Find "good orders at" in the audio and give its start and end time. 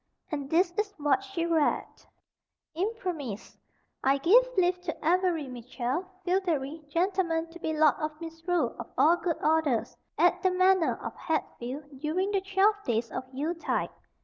9.17-10.41